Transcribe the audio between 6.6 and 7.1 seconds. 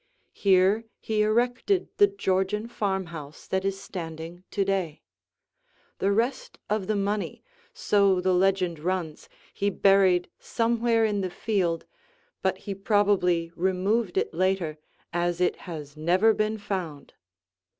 of the